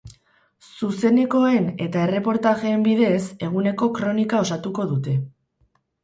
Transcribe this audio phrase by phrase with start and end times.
[0.77, 3.19] Zuzenekoen eta erreportajeen bidez,
[3.49, 5.15] eguneko kronika osatuko dute.